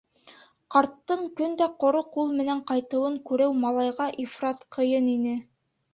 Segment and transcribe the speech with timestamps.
[0.75, 5.37] Ҡарттың көн дә ҡоро ҡул менән ҡайтыуын күреү малайға ифрат ҡыйын ине.